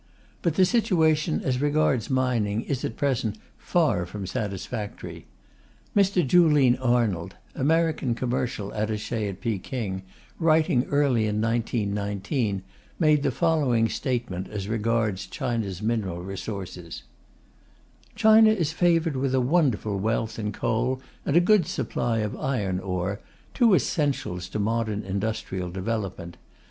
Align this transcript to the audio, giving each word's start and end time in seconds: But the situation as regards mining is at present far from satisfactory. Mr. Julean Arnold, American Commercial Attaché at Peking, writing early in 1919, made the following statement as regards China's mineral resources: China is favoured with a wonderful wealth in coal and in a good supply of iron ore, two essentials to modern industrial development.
But 0.41 0.55
the 0.55 0.65
situation 0.65 1.43
as 1.43 1.61
regards 1.61 2.09
mining 2.09 2.61
is 2.63 2.83
at 2.83 2.95
present 2.95 3.37
far 3.59 4.07
from 4.07 4.25
satisfactory. 4.25 5.27
Mr. 5.95 6.25
Julean 6.25 6.75
Arnold, 6.77 7.35
American 7.53 8.15
Commercial 8.15 8.71
Attaché 8.71 9.29
at 9.29 9.39
Peking, 9.41 10.01
writing 10.39 10.85
early 10.85 11.27
in 11.27 11.39
1919, 11.39 12.63
made 12.97 13.21
the 13.21 13.29
following 13.29 13.87
statement 13.89 14.47
as 14.47 14.67
regards 14.67 15.27
China's 15.27 15.83
mineral 15.83 16.23
resources: 16.23 17.03
China 18.15 18.49
is 18.49 18.71
favoured 18.73 19.15
with 19.15 19.35
a 19.35 19.39
wonderful 19.39 19.99
wealth 19.99 20.39
in 20.39 20.51
coal 20.51 20.99
and 21.27 21.37
in 21.37 21.43
a 21.43 21.45
good 21.45 21.67
supply 21.67 22.17
of 22.21 22.35
iron 22.37 22.79
ore, 22.79 23.19
two 23.53 23.75
essentials 23.75 24.49
to 24.49 24.57
modern 24.57 25.03
industrial 25.03 25.69
development. 25.69 26.37